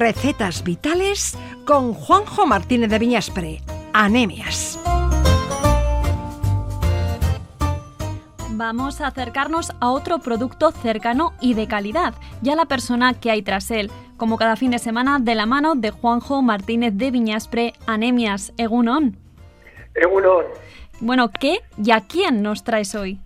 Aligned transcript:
Recetas 0.00 0.64
vitales 0.64 1.36
con 1.66 1.92
Juanjo 1.92 2.46
Martínez 2.46 2.88
de 2.88 2.98
Viñaspre. 2.98 3.60
Anemias. 3.92 4.80
Vamos 8.52 9.02
a 9.02 9.08
acercarnos 9.08 9.72
a 9.78 9.90
otro 9.90 10.20
producto 10.20 10.70
cercano 10.70 11.34
y 11.42 11.52
de 11.52 11.68
calidad, 11.68 12.14
ya 12.40 12.56
la 12.56 12.64
persona 12.64 13.12
que 13.20 13.30
hay 13.30 13.42
tras 13.42 13.70
él, 13.70 13.90
como 14.16 14.38
cada 14.38 14.56
fin 14.56 14.70
de 14.70 14.78
semana 14.78 15.18
de 15.20 15.34
la 15.34 15.44
mano 15.44 15.74
de 15.74 15.90
Juanjo 15.90 16.40
Martínez 16.40 16.94
de 16.94 17.10
Viñaspre, 17.10 17.74
Anemias, 17.86 18.54
Egunon. 18.56 19.18
Egunon. 19.94 20.46
Bueno, 21.00 21.30
¿qué 21.30 21.58
y 21.76 21.90
a 21.90 22.06
quién 22.06 22.40
nos 22.40 22.64
traes 22.64 22.94
hoy? 22.94 23.20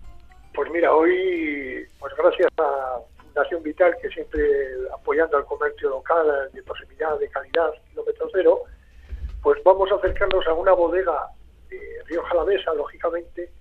Pues 0.53 0.69
mira, 0.73 0.93
hoy, 0.93 1.85
pues 1.99 2.11
gracias 2.17 2.51
a 2.57 2.99
Fundación 3.35 3.63
Vital, 3.63 3.97
que 4.01 4.07
siempre 4.09 4.41
apoyando 4.93 5.35
al 5.35 5.43
comercio 5.43 5.89
local 5.89 6.49
de 6.53 6.63
proximidad, 6.63 7.19
de 7.19 7.27
calidad, 7.27 7.71
kilómetro 7.89 8.29
cero, 8.31 8.63
pues 9.43 9.61
vamos 9.65 9.91
a 9.91 9.95
acercarnos 9.95 10.47
a 10.47 10.53
una 10.53 10.71
bodega 10.71 11.27
de 11.69 11.79
Río 12.05 12.23
Jalavesa, 12.23 12.73
lógicamente, 12.73 13.51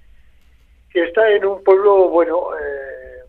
que 0.90 1.02
está 1.02 1.28
en 1.28 1.44
un 1.44 1.64
pueblo, 1.64 2.08
bueno, 2.08 2.50
eh, 2.56 3.24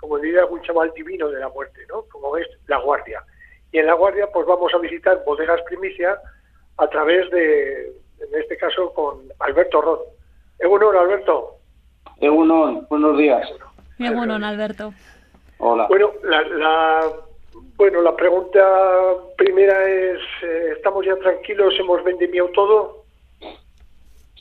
como 0.00 0.18
diría 0.18 0.44
un 0.46 0.60
chaval 0.62 0.92
divino 0.96 1.28
de 1.28 1.38
la 1.38 1.48
muerte, 1.48 1.82
¿no? 1.88 2.02
Como 2.10 2.36
es 2.38 2.48
La 2.66 2.78
Guardia. 2.78 3.22
Y 3.70 3.78
en 3.78 3.86
La 3.86 3.94
Guardia, 3.94 4.26
pues 4.32 4.46
vamos 4.48 4.74
a 4.74 4.78
visitar 4.78 5.22
bodegas 5.24 5.62
primicia 5.62 6.18
a 6.78 6.88
través 6.88 7.30
de, 7.30 7.86
en 8.18 8.40
este 8.40 8.56
caso, 8.56 8.92
con 8.94 9.28
Alberto 9.38 9.80
Rod. 9.80 10.00
Egunon, 10.58 10.96
Alberto. 10.96 11.58
Egunon, 12.20 12.84
buenos 12.90 13.16
días. 13.16 13.48
Egunon, 14.00 14.42
Alberto. 14.42 14.92
Hola. 15.58 15.86
Bueno, 15.88 16.12
la, 16.22 17.02
bueno, 17.76 18.02
la 18.02 18.14
pregunta 18.14 18.60
primera 19.36 19.88
es, 19.88 20.18
eh, 20.42 20.72
¿estamos 20.76 21.04
ya 21.04 21.16
tranquilos? 21.16 21.74
¿Hemos 21.78 22.04
vendimiado 22.04 22.48
todo? 22.50 23.04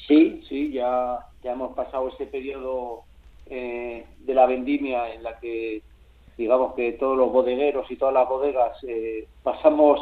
Sí, 0.07 0.43
sí, 0.47 0.71
ya, 0.71 1.19
ya 1.43 1.53
hemos 1.53 1.73
pasado 1.75 2.09
ese 2.09 2.25
periodo 2.27 3.03
eh, 3.47 4.05
de 4.19 4.33
la 4.33 4.45
vendimia 4.45 5.13
en 5.13 5.23
la 5.23 5.39
que, 5.39 5.81
digamos 6.37 6.75
que 6.75 6.93
todos 6.93 7.17
los 7.17 7.31
bodegueros 7.31 7.89
y 7.89 7.95
todas 7.95 8.13
las 8.13 8.27
bodegas 8.27 8.77
eh, 8.83 9.27
pasamos 9.41 9.99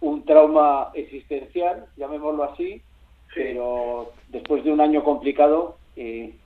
un 0.00 0.24
trauma 0.24 0.90
existencial, 0.94 1.86
llamémoslo 1.96 2.44
así, 2.44 2.82
pero 3.34 4.10
después 4.28 4.64
de 4.64 4.72
un 4.72 4.80
año 4.80 5.04
complicado, 5.04 5.76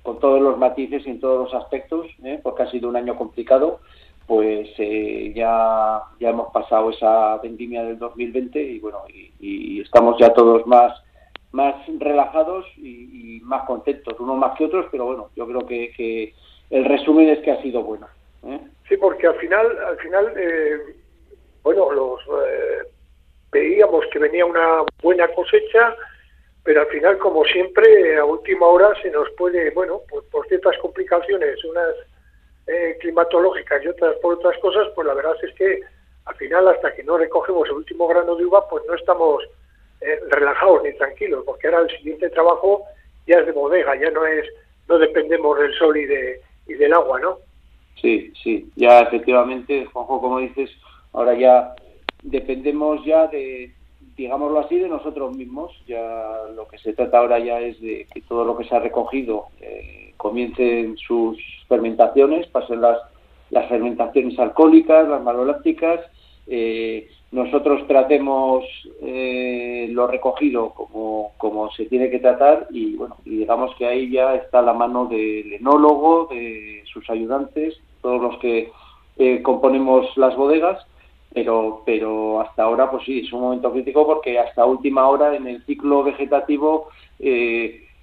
con 0.02 0.19
todos 0.19 0.42
los 0.42 0.58
matices 0.58 1.06
y 1.06 1.10
en 1.10 1.20
todos 1.20 1.50
los 1.50 1.62
aspectos, 1.62 2.06
porque 2.42 2.64
ha 2.64 2.70
sido 2.70 2.88
un 2.88 2.96
año 2.96 3.16
complicado, 3.16 3.80
pues 4.27 4.69
eh, 4.78 5.32
ya, 5.34 6.02
ya 6.19 6.30
hemos 6.30 6.52
pasado 6.52 6.91
esa 6.91 7.36
vendimia 7.38 7.84
del 7.84 7.98
2020 7.98 8.60
y 8.60 8.78
bueno, 8.80 9.05
y, 9.08 9.80
estamos 9.80 10.19
ya 10.19 10.34
todos 10.34 10.66
más, 10.66 11.00
más 11.52 11.74
relajados 11.98 12.66
y, 12.77 13.41
más 13.44 13.64
contentos, 13.64 14.19
unos 14.19 14.36
más 14.36 14.58
que 14.58 14.64
otros, 14.64 14.86
pero 14.91 15.04
bueno, 15.04 15.30
yo 15.36 15.47
creo 15.47 15.66
que, 15.66 16.34
el 16.69 16.84
resumen 16.84 17.28
es 17.28 17.38
que 17.41 17.52
ha 17.52 17.62
sido 17.62 17.84
bueno. 17.84 18.08
¿eh? 18.44 18.58
Sí, 18.88 18.97
porque 18.97 19.28
al 19.28 19.36
final, 19.36 19.66
al 19.86 19.97
final, 19.98 20.32
eh, 20.36 20.78
bueno, 21.62 21.92
los 21.92 22.20
veíamos 23.52 24.04
que 24.12 24.19
venía 24.19 24.44
una 24.44 24.82
buena 25.00 25.28
cosecha, 25.28 25.94
pero 26.64 26.80
al 26.80 26.88
final, 26.88 27.19
como 27.19 27.44
siempre, 27.44 28.19
a 28.19 28.24
última 28.24 28.66
hora 28.66 28.88
se 29.00 29.10
nos 29.12 29.30
puede, 29.38 29.70
bueno, 29.70 30.00
por 30.32 30.48
ciertas 30.48 30.77
complicaciones, 30.78 31.64
unas 31.64 31.94
eh, 32.67 32.97
climatológicas 33.00 33.84
y 33.84 33.89
otras 33.89 34.17
por 34.17 34.34
otras 34.34 34.59
cosas, 34.59 34.89
pues 34.95 35.06
la 35.06 35.14
verdad 35.14 35.36
es 35.42 35.55
que 35.55 35.81
al 36.25 36.34
final 36.36 36.69
hasta 36.69 36.95
que 36.95 37.05
no 37.05 37.17
recogemos 37.17 37.69
el 37.69 37.77
último 37.77 38.09
grano 38.09 38.34
de 38.34 38.45
uva, 38.45 38.69
pues 38.69 38.83
no 38.86 38.95
estamos 38.95 39.45
eh, 40.00 40.20
relajados 40.31 40.82
ni 40.82 40.93
tranquilos, 40.94 41.44
porque 41.47 41.69
ahora 41.69 41.82
el 41.82 41.97
siguiente 41.97 42.28
trabajo 42.31 42.82
ya 43.26 43.38
es 43.38 43.47
de 43.47 43.53
bodega, 43.53 43.94
ya 43.97 44.10
no 44.10 44.26
es, 44.26 44.44
no 44.88 44.99
dependemos 44.99 45.59
del 45.59 45.72
sol 45.75 45.97
y 45.97 46.06
de 46.06 46.41
y 46.66 46.75
del 46.75 46.93
agua, 46.93 47.21
¿no? 47.21 47.38
Sí, 48.00 48.32
sí, 48.43 48.69
ya 48.76 49.00
efectivamente, 49.00 49.87
Juanjo, 49.87 50.21
como 50.21 50.41
dices, 50.41 50.71
ahora 51.12 51.34
ya 51.34 51.75
dependemos 52.22 53.05
ya 53.05 53.26
de, 53.28 53.72
digámoslo 54.16 54.60
así, 54.60 54.78
de 54.78 54.88
nosotros 54.88 55.37
mismos. 55.37 55.72
Ya 55.87 56.43
lo 56.54 56.66
que 56.69 56.78
se 56.78 56.93
trata 56.93 57.19
ahora 57.19 57.38
ya 57.38 57.60
es 57.60 57.81
de 57.81 58.06
que 58.12 58.22
todo 58.22 58.44
lo 58.44 58.56
que 58.56 58.65
se 58.65 58.75
ha 58.75 58.81
recogido 58.81 59.47
eh, 59.60 60.15
comiencen 60.16 60.97
sus 60.97 61.38
fermentaciones, 61.69 62.47
pasen 62.49 62.81
las, 62.81 62.99
las 63.50 63.69
fermentaciones 63.69 64.38
alcohólicas, 64.38 65.09
las 65.09 65.22
malolácticas, 65.22 66.00
eh, 66.47 67.09
nosotros 67.32 67.87
tratemos 67.88 68.65
eh, 69.03 69.88
lo 69.91 70.06
recogido 70.06 70.71
como, 70.71 71.32
como 71.38 71.71
se 71.72 71.87
tiene 71.87 72.09
que 72.09 72.21
tratar 72.21 72.69
y 72.71 72.94
bueno, 72.94 73.16
y 73.25 73.38
digamos 73.38 73.75
que 73.76 73.87
ahí 73.87 74.10
ya 74.10 74.37
está 74.37 74.62
la 74.62 74.72
mano 74.72 75.06
del 75.06 75.53
enólogo, 75.53 76.28
de 76.31 76.82
sus 76.93 77.09
ayudantes, 77.10 77.78
todos 78.00 78.22
los 78.22 78.38
que 78.38 78.71
eh, 79.19 79.43
componemos 79.43 80.06
las 80.16 80.37
bodegas, 80.37 80.87
pero, 81.36 81.82
pero 81.84 82.41
hasta 82.41 82.62
ahora 82.62 82.91
pues 82.91 83.04
sí, 83.04 83.20
es 83.20 83.30
un 83.30 83.42
momento 83.42 83.70
crítico 83.70 84.06
porque 84.06 84.38
hasta 84.38 84.64
última 84.64 85.06
hora 85.06 85.36
en 85.36 85.47
el 85.47 85.62
ciclo 85.66 86.02
vegetativo, 86.02 86.88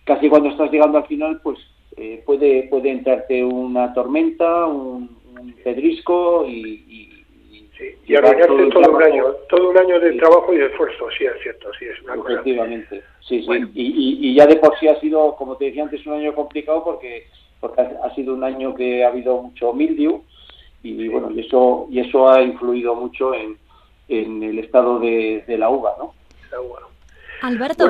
casi 0.03 0.29
cuando 0.29 0.49
estás 0.49 0.71
llegando 0.71 0.99
al 0.99 1.07
final, 1.07 1.41
pues 1.41 1.57
eh, 1.97 2.21
puede, 2.27 2.67
puede 2.69 2.91
entrarte 2.91 3.43
una 3.43 3.91
tormenta, 3.95 4.67
un, 4.67 5.23
pedrisco 5.63 6.45
y, 6.47 7.09
y, 7.51 7.69
sí, 7.75 8.15
arruinarte 8.15 8.69
todo, 8.69 8.95
un 8.95 9.03
año, 9.03 9.25
todo 9.49 9.69
un 9.71 9.77
año 9.77 9.99
de 9.99 10.13
trabajo 10.13 10.53
y 10.53 10.57
de 10.57 10.67
esfuerzo, 10.67 11.07
sí, 11.17 11.25
es 11.25 11.41
cierto, 11.41 11.69
sí, 11.79 11.85
es 11.85 12.01
una 12.03 12.15
Efectivamente, 12.15 13.01
sí, 13.27 13.41
sí. 13.41 13.51
Y, 13.73 14.29
y, 14.29 14.35
ya 14.35 14.45
de 14.45 14.57
por 14.57 14.77
sí 14.77 14.87
ha 14.87 14.99
sido, 14.99 15.35
como 15.35 15.57
te 15.57 15.65
decía 15.65 15.83
antes, 15.83 16.05
un 16.05 16.13
año 16.13 16.35
complicado 16.35 16.83
porque, 16.83 17.25
porque 17.59 17.81
ha, 17.81 18.13
sido 18.13 18.35
un 18.35 18.43
año 18.43 18.75
que 18.75 19.03
ha 19.03 19.07
habido 19.07 19.41
mucho 19.41 19.73
mildiu 19.73 20.23
y 20.83 21.07
bueno, 21.07 21.31
y 21.31 21.39
eso, 21.39 21.87
y 21.89 21.99
eso 21.99 22.29
ha 22.29 22.41
influido 22.41 22.93
mucho 22.95 23.33
en, 23.33 23.57
en 24.07 24.43
el 24.43 24.59
estado 24.59 24.99
de, 24.99 25.43
de 25.47 25.57
la 25.57 25.69
uva, 25.69 25.93
¿no? 25.97 26.13
La 26.51 26.61
uva. 26.61 26.79
Alberto, 27.41 27.89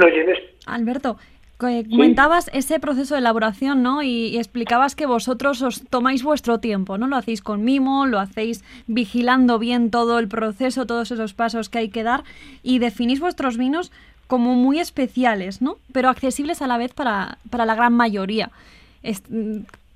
Alberto, 0.65 1.17
Comentabas 1.57 2.49
ese 2.53 2.79
proceso 2.79 3.15
de 3.15 3.21
elaboración, 3.21 3.83
¿no? 3.83 4.03
Y, 4.03 4.37
explicabas 4.37 4.95
que 4.95 5.05
vosotros 5.05 5.61
os 5.61 5.81
tomáis 5.89 6.21
vuestro 6.21 6.59
tiempo, 6.59 6.97
¿no? 6.97 7.07
Lo 7.07 7.15
hacéis 7.15 7.41
con 7.41 7.63
mimo, 7.63 8.05
lo 8.05 8.19
hacéis 8.19 8.63
vigilando 8.87 9.59
bien 9.59 9.89
todo 9.89 10.19
el 10.19 10.27
proceso, 10.27 10.85
todos 10.85 11.11
esos 11.11 11.33
pasos 11.33 11.69
que 11.69 11.77
hay 11.77 11.89
que 11.89 12.03
dar 12.03 12.23
y 12.63 12.79
definís 12.79 13.21
vuestros 13.21 13.57
vinos 13.57 13.93
como 14.27 14.55
muy 14.55 14.79
especiales, 14.79 15.61
¿no? 15.61 15.77
Pero 15.93 16.09
accesibles 16.09 16.61
a 16.61 16.67
la 16.67 16.77
vez 16.77 16.93
para, 16.93 17.37
para 17.49 17.65
la 17.65 17.75
gran 17.75 17.93
mayoría. 17.93 18.51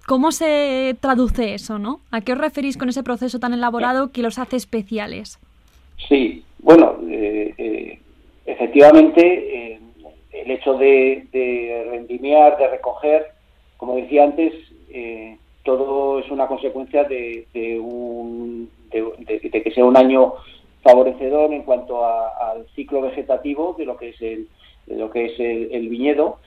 ¿Cómo 0.07 0.31
se 0.31 0.95
traduce 1.01 1.53
eso, 1.53 1.79
no? 1.79 1.99
¿A 2.11 2.21
qué 2.21 2.31
os 2.31 2.37
referís 2.37 2.77
con 2.77 2.87
ese 2.87 3.03
proceso 3.03 3.39
tan 3.39 3.53
elaborado 3.53 4.11
que 4.13 4.21
los 4.21 4.39
hace 4.39 4.55
especiales? 4.55 5.37
Sí, 6.07 6.43
bueno, 6.59 6.95
eh, 7.09 7.53
eh, 7.57 7.99
efectivamente 8.45 9.73
eh, 9.73 9.79
el 10.31 10.51
hecho 10.51 10.75
de, 10.77 11.27
de 11.33 11.87
rendimiar, 11.91 12.57
de 12.57 12.69
recoger, 12.69 13.27
como 13.75 13.97
decía 13.97 14.23
antes, 14.23 14.53
eh, 14.89 15.37
todo 15.63 16.19
es 16.19 16.31
una 16.31 16.47
consecuencia 16.47 17.03
de, 17.03 17.45
un, 17.77 18.69
de, 18.89 19.61
que 19.61 19.71
sea 19.71 19.83
un 19.83 19.97
año 19.97 20.35
favorecedor 20.83 21.51
en 21.51 21.63
cuanto 21.63 22.05
al 22.05 22.65
ciclo 22.75 23.01
vegetativo 23.01 23.75
de 23.77 23.83
lo 23.83 23.97
que 23.97 24.09
es 24.09 24.21
el, 24.21 24.47
de 24.85 24.95
lo 24.95 25.11
que 25.11 25.25
es 25.25 25.39
el, 25.39 25.89
viñedo, 25.89 26.39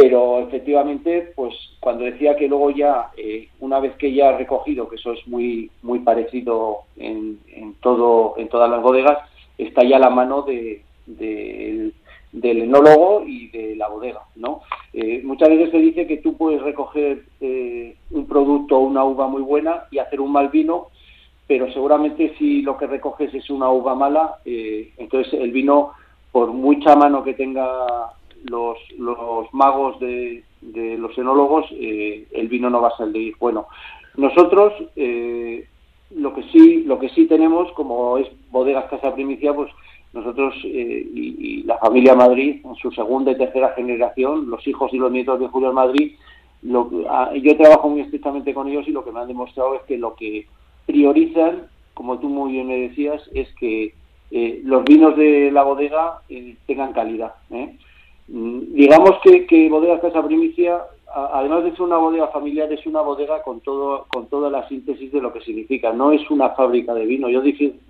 pero 0.00 0.40
efectivamente, 0.40 1.32
pues 1.36 1.54
cuando 1.78 2.04
decía 2.04 2.34
que 2.34 2.48
luego 2.48 2.70
ya, 2.70 3.10
eh, 3.18 3.48
una 3.60 3.80
vez 3.80 3.94
que 3.96 4.14
ya 4.14 4.30
ha 4.30 4.38
recogido, 4.38 4.88
que 4.88 4.96
eso 4.96 5.12
es 5.12 5.26
muy 5.26 5.70
muy 5.82 5.98
parecido 5.98 6.84
en, 6.96 7.38
en 7.48 7.74
todo 7.82 8.34
en 8.38 8.48
todas 8.48 8.70
las 8.70 8.80
bodegas, 8.80 9.18
está 9.58 9.84
ya 9.84 9.98
la 9.98 10.08
mano 10.08 10.40
de, 10.40 10.82
de 11.04 11.92
del 12.32 12.62
enólogo 12.62 13.24
y 13.26 13.48
de 13.48 13.76
la 13.76 13.88
bodega, 13.88 14.22
¿no? 14.36 14.62
Eh, 14.94 15.20
muchas 15.22 15.50
veces 15.50 15.70
se 15.70 15.78
dice 15.78 16.06
que 16.06 16.16
tú 16.16 16.34
puedes 16.34 16.62
recoger 16.62 17.24
eh, 17.42 17.94
un 18.10 18.26
producto 18.26 18.78
o 18.78 18.80
una 18.80 19.04
uva 19.04 19.26
muy 19.26 19.42
buena 19.42 19.84
y 19.90 19.98
hacer 19.98 20.22
un 20.22 20.32
mal 20.32 20.48
vino, 20.48 20.86
pero 21.46 21.70
seguramente 21.72 22.34
si 22.38 22.62
lo 22.62 22.78
que 22.78 22.86
recoges 22.86 23.34
es 23.34 23.50
una 23.50 23.68
uva 23.68 23.94
mala, 23.94 24.36
eh, 24.46 24.92
entonces 24.96 25.34
el 25.34 25.50
vino, 25.50 25.92
por 26.32 26.52
mucha 26.52 26.96
mano 26.96 27.22
que 27.22 27.34
tenga 27.34 28.14
los, 28.44 28.78
los 28.98 29.52
magos 29.52 29.98
de, 30.00 30.44
de 30.60 30.98
los 30.98 31.16
enólogos, 31.18 31.66
el 31.70 32.48
vino 32.48 32.70
no 32.70 32.80
va 32.80 32.88
a 32.88 32.96
salir 32.96 33.34
bueno. 33.38 33.66
Nosotros 34.16 34.72
lo 36.10 36.34
que 36.34 36.42
sí 36.52 36.82
lo 36.84 36.98
que 36.98 37.08
sí 37.10 37.26
tenemos, 37.26 37.70
como 37.72 38.18
es 38.18 38.28
bodegas 38.50 38.90
casa 38.90 39.14
primicia, 39.14 39.54
pues 39.54 39.70
nosotros 40.12 40.54
eh, 40.64 41.06
y, 41.14 41.62
la 41.62 41.78
familia 41.78 42.14
Madrid, 42.14 42.60
en 42.64 42.74
su 42.74 42.90
segunda 42.90 43.30
y 43.30 43.38
tercera 43.38 43.72
generación, 43.74 44.50
los 44.50 44.66
hijos 44.66 44.92
y 44.92 44.98
los 44.98 45.12
nietos 45.12 45.38
de 45.38 45.46
Julio 45.46 45.72
Madrid, 45.72 46.14
lo, 46.62 46.90
yo 47.34 47.56
trabajo 47.56 47.88
muy 47.88 48.00
estrictamente 48.00 48.52
con 48.52 48.68
ellos 48.68 48.88
y 48.88 48.90
lo 48.90 49.04
que 49.04 49.12
me 49.12 49.20
han 49.20 49.28
demostrado 49.28 49.76
es 49.76 49.82
que 49.82 49.96
lo 49.96 50.14
que 50.14 50.46
priorizan, 50.86 51.68
como 51.94 52.18
tú 52.18 52.28
muy 52.28 52.52
bien 52.52 52.66
me 52.66 52.76
decías, 52.76 53.22
es 53.32 53.48
que 53.54 53.94
los 54.64 54.84
vinos 54.84 55.16
de 55.16 55.50
la 55.52 55.62
bodega 55.62 56.22
tengan 56.66 56.92
calidad. 56.92 57.34
Mm, 57.48 57.66
digamos 58.80 59.18
que, 59.22 59.46
que 59.46 59.68
Bodegas 59.68 60.00
Casa 60.00 60.24
Primicia 60.24 60.80
además 61.12 61.64
de 61.64 61.72
ser 61.72 61.82
una 61.82 61.96
bodega 61.96 62.28
familiar, 62.28 62.72
es 62.72 62.86
una 62.86 63.00
bodega 63.00 63.42
con 63.42 63.60
todo 63.60 64.06
con 64.08 64.28
toda 64.28 64.48
la 64.50 64.66
síntesis 64.68 65.10
de 65.12 65.20
lo 65.20 65.32
que 65.32 65.40
significa. 65.40 65.92
No 65.92 66.12
es 66.12 66.28
una 66.30 66.50
fábrica 66.50 66.94
de 66.94 67.04
vino. 67.04 67.28
Yo 67.28 67.42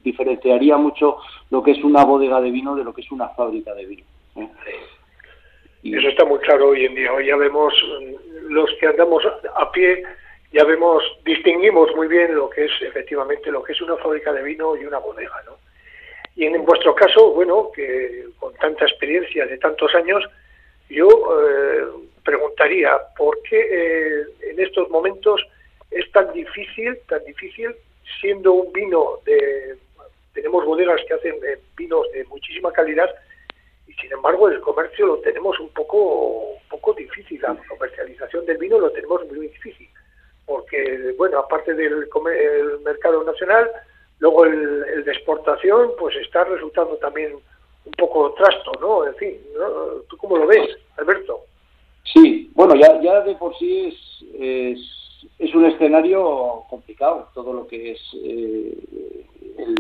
diferenciaría 0.03 0.77
mucho 0.77 1.19
lo 1.51 1.63
que 1.63 1.73
es 1.73 1.85
una 1.85 2.05
bodega 2.05 2.41
de 2.41 2.51
vino 2.51 2.75
de 2.75 2.85
lo 2.85 2.95
que 2.95 3.03
es 3.03 3.11
una 3.13 3.29
fábrica 3.31 3.75
de 3.75 3.87
vino. 3.87 4.05
¿eh? 4.37 4.49
Eso 5.85 6.09
está 6.09 6.25
muy 6.25 6.39
claro 6.39 6.71
hoy 6.71 6.87
en 6.87 6.95
día. 6.95 7.13
Hoy 7.13 7.27
ya 7.27 7.37
vemos, 7.37 7.75
mm, 7.75 8.53
los 8.53 8.71
que 8.79 8.87
andamos 8.87 9.23
a 9.55 9.71
pie, 9.71 10.03
ya 10.53 10.65
vemos, 10.65 11.03
distinguimos 11.25 11.95
muy 11.95 12.09
bien 12.09 12.35
lo 12.35 12.49
que 12.49 12.65
es 12.65 12.73
efectivamente 12.83 13.51
lo 13.51 13.63
que 13.63 13.73
es 13.73 13.83
una 13.83 13.97
fábrica 13.97 14.33
de 14.33 14.43
vino 14.43 14.77
y 14.77 14.85
una 14.85 14.99
bodega, 14.99 15.43
¿no? 15.47 15.53
Y 16.37 16.47
en, 16.47 16.65
vuestro 16.65 16.95
caso, 16.95 17.33
bueno, 17.33 17.71
que 17.75 18.25
con 18.39 18.55
tanta 18.55 18.85
experiencia 18.87 19.47
de 19.47 19.59
tantos 19.59 19.95
años, 19.95 20.25
yo 20.91 21.09
eh, 21.09 21.85
preguntaría 22.25 22.99
por 23.17 23.41
qué 23.43 23.59
eh, 23.61 24.25
en 24.43 24.61
estos 24.61 24.91
momentos 24.91 25.41
es 25.91 26.11
tan 26.13 26.33
difícil, 26.33 26.99
tan 27.09 27.25
difícil, 27.25 27.75
siendo 28.21 28.53
un 28.53 28.73
vino 28.73 29.21
de, 29.25 29.77
tenemos 30.35 30.65
bodegas 30.65 31.01
que 31.07 31.15
hacen 31.15 31.37
eh, 31.47 31.59
vinos 31.77 32.11
de 32.13 32.25
muchísima 32.25 32.73
calidad 32.73 33.09
y 33.87 33.93
sin 33.95 34.13
embargo 34.13 34.49
el 34.49 34.61
comercio 34.61 35.07
lo 35.07 35.17
tenemos 35.19 35.59
un 35.61 35.69
poco, 35.71 36.55
un 36.55 36.69
poco 36.69 36.93
difícil, 36.93 37.41
la 37.41 37.57
comercialización 37.69 38.45
del 38.47 38.59
vino 38.59 38.79
lo 38.79 38.91
tenemos 38.91 39.25
muy 39.29 39.47
difícil, 39.47 39.89
porque 40.45 41.15
bueno, 41.17 41.39
aparte 41.39 41.75
del 41.75 42.07
mercado 42.85 43.23
nacional, 43.23 43.71
luego 44.19 44.45
el, 44.45 44.85
el, 44.93 45.05
de 45.05 45.13
exportación, 45.13 45.93
pues 45.99 46.17
está 46.17 46.45
resultando 46.45 46.97
también 46.97 47.39
un 47.91 48.07
poco 48.07 48.33
trasto, 48.33 48.73
¿no? 48.81 49.07
En 49.07 49.15
fin, 49.17 49.35
¿tú 50.09 50.17
cómo 50.17 50.37
lo 50.37 50.47
ves, 50.47 50.77
Alberto? 50.97 51.41
Sí, 52.05 52.51
bueno, 52.55 52.75
ya, 52.77 53.01
ya 53.01 53.21
de 53.21 53.35
por 53.35 53.57
sí 53.59 53.89
es, 53.89 54.81
es, 55.39 55.55
un 55.55 55.67
escenario 55.67 56.65
complicado, 56.69 57.29
todo 57.35 57.53
lo 57.53 57.67
que 57.67 57.93
es 57.93 58.01
eh, 58.25 58.79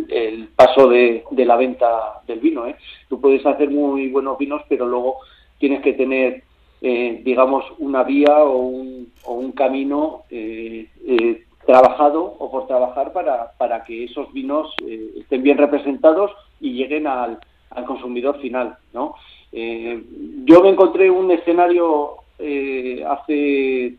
el, 0.09 0.49
paso 0.49 0.89
de, 0.89 1.25
la 1.31 1.57
venta 1.57 2.21
del 2.27 2.41
vino. 2.41 2.67
¿eh? 2.67 2.77
Tú 3.09 3.21
puedes 3.21 3.45
hacer 3.47 3.71
muy 3.71 4.09
buenos 4.09 4.39
vinos, 4.39 4.63
pero 4.69 4.87
luego 4.87 5.19
tienes 5.59 5.83
que 5.83 5.95
tener, 5.95 6.43
eh, 6.83 7.21
digamos, 7.25 7.65
una 7.79 8.03
vía 8.03 8.45
o 8.45 8.59
un, 8.59 9.13
o 9.25 9.35
un 9.35 9.53
camino 9.53 10.25
eh, 10.31 11.45
trabajado 11.65 12.23
o 12.23 12.51
por 12.51 12.67
trabajar 12.67 13.13
para, 13.13 13.53
para 13.57 13.85
que 13.85 14.05
esos 14.05 14.33
vinos 14.33 14.75
estén 15.17 15.43
bien 15.43 15.59
representados 15.59 16.33
y 16.61 16.73
lleguen 16.73 17.07
al, 17.07 17.39
al 17.71 17.85
consumidor 17.85 18.41
final, 18.41 18.77
¿no? 18.93 19.15
Eh, 19.53 20.03
yo 20.45 20.63
me 20.63 20.71
encontré 20.71 21.11
un 21.11 21.31
escenario 21.31 22.17
eh, 22.39 23.05
hace 23.07 23.95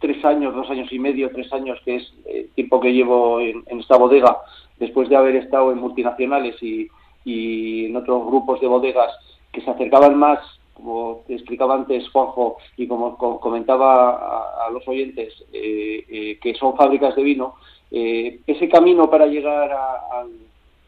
tres 0.00 0.24
años, 0.24 0.54
dos 0.54 0.68
años 0.70 0.92
y 0.92 0.98
medio, 0.98 1.30
tres 1.30 1.52
años, 1.52 1.78
que 1.84 1.96
es 1.96 2.12
el 2.26 2.48
tiempo 2.50 2.80
que 2.80 2.92
llevo 2.92 3.40
en, 3.40 3.64
esta 3.78 3.96
bodega, 3.96 4.38
después 4.78 5.08
de 5.08 5.16
haber 5.16 5.36
estado 5.36 5.70
en 5.70 5.78
multinacionales 5.78 6.56
y, 6.62 6.88
en 7.24 7.94
otros 7.94 8.26
grupos 8.26 8.60
de 8.60 8.66
bodegas 8.66 9.12
que 9.52 9.60
se 9.60 9.70
acercaban 9.70 10.16
más, 10.16 10.40
como 10.74 11.22
te 11.28 11.34
explicaba 11.34 11.76
antes 11.76 12.08
Juanjo 12.10 12.56
y 12.76 12.88
como, 12.88 13.16
comentaba 13.16 14.66
a, 14.66 14.70
los 14.70 14.86
oyentes, 14.88 15.44
eh, 15.52 16.36
que 16.42 16.54
son 16.54 16.76
fábricas 16.76 17.14
de 17.14 17.22
vino, 17.22 17.54
ese 17.92 18.68
camino 18.68 19.08
para 19.08 19.26
llegar 19.26 19.70
al 19.70 20.30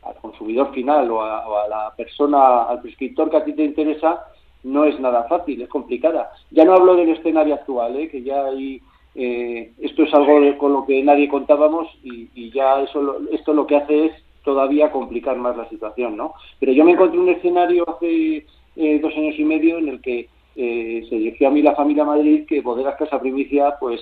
al 0.04 0.16
consumidor 0.16 0.72
final 0.72 1.10
o 1.10 1.22
a, 1.22 1.68
la 1.68 1.92
persona, 1.96 2.64
al 2.64 2.80
prescriptor 2.80 3.30
que 3.30 3.36
a 3.36 3.44
ti 3.44 3.52
te 3.54 3.64
interesa, 3.64 4.24
no 4.62 4.84
es 4.84 4.98
nada 5.00 5.24
fácil, 5.24 5.62
es 5.62 5.68
complicada. 5.68 6.30
Ya 6.50 6.64
no 6.64 6.74
hablo 6.74 6.96
del 6.96 7.10
escenario 7.10 7.54
actual, 7.54 7.96
¿eh? 7.96 8.08
que 8.08 8.22
ya 8.22 8.44
hay, 8.46 8.80
eh, 9.14 9.72
esto 9.80 10.02
es 10.02 10.14
algo 10.14 10.58
con 10.58 10.72
lo 10.72 10.86
que 10.86 11.02
nadie 11.02 11.28
contábamos 11.28 11.88
y, 12.02 12.50
ya 12.50 12.82
eso 12.82 13.16
esto 13.32 13.52
lo 13.52 13.66
que 13.66 13.76
hace 13.76 14.06
es 14.06 14.12
todavía 14.44 14.92
complicar 14.92 15.36
más 15.36 15.56
la 15.56 15.68
situación, 15.68 16.16
¿no? 16.16 16.34
Pero 16.60 16.72
yo 16.72 16.84
me 16.84 16.92
encontré 16.92 17.18
un 17.18 17.30
escenario 17.30 17.88
hace 17.88 18.46
eh, 18.76 18.98
dos 19.00 19.12
años 19.16 19.34
y 19.38 19.44
medio 19.44 19.78
en 19.78 19.88
el 19.88 20.00
que 20.00 20.28
se 20.56 21.16
dirigió 21.16 21.48
a 21.48 21.50
mí 21.50 21.62
la 21.62 21.74
familia 21.74 22.04
Madrid 22.04 22.46
que 22.46 22.60
Bodegas 22.60 22.94
Casa 22.94 23.18
Primicia 23.18 23.74
pues 23.80 24.00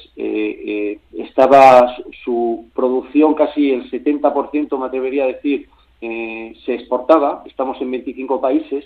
estaba 1.17 1.97
su, 1.97 2.13
su, 2.23 2.67
producción 2.75 3.33
casi 3.33 3.71
el 3.71 3.91
70% 3.91 4.79
me 4.79 4.85
atrevería 4.85 5.25
a 5.25 5.29
decir 5.29 5.67
eh, 6.03 6.57
se 6.67 6.75
exportaba, 6.75 7.45
estamos 7.47 7.81
en 7.81 7.93
25 7.93 8.41
países, 8.41 8.85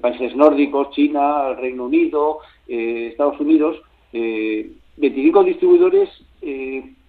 países 0.00 0.36
nórdicos, 0.36 0.90
China, 0.92 1.54
Reino 1.54 1.86
Unido, 1.86 2.38
eh, 2.68 3.08
Estados 3.10 3.40
Unidos, 3.40 3.82
25 4.12 5.40
eh, 5.40 5.44
distribuidores 5.44 6.08